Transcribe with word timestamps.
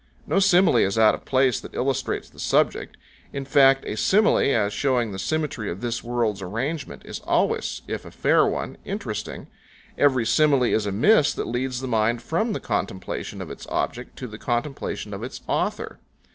No 0.25 0.39
simile 0.39 0.77
is 0.77 0.97
out 0.97 1.13
of 1.13 1.25
place 1.25 1.59
that 1.59 1.75
illustrates 1.75 2.27
the 2.27 2.39
subject; 2.39 2.97
in 3.31 3.45
fact 3.45 3.85
a 3.85 3.95
simile 3.95 4.39
as 4.47 4.73
showing 4.73 5.11
the 5.11 5.19
symmetry 5.19 5.69
of 5.69 5.81
this 5.81 6.03
world's 6.03 6.41
arrangement, 6.41 7.03
is 7.05 7.19
always, 7.19 7.83
if 7.87 8.03
a 8.03 8.09
fair 8.09 8.47
one, 8.47 8.77
interesting; 8.83 9.45
every 9.99 10.25
simile 10.25 10.63
is 10.73 10.87
amiss 10.87 11.35
that 11.35 11.45
leads 11.45 11.81
the 11.81 11.87
mind 11.87 12.23
from 12.23 12.53
the 12.53 12.59
contemplation 12.59 13.43
of 13.43 13.51
its 13.51 13.67
object 13.67 14.17
to 14.17 14.25
the 14.27 14.39
contemplation 14.39 15.13
of 15.13 15.21
its 15.21 15.41
author. 15.47 15.99